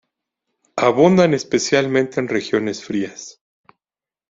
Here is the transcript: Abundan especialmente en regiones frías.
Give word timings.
Abundan 0.77 1.35
especialmente 1.35 2.19
en 2.19 2.27
regiones 2.27 2.83
frías. 2.83 3.39